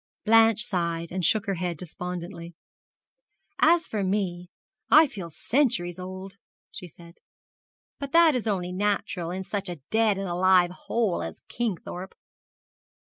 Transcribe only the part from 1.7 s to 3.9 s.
despondently. 'As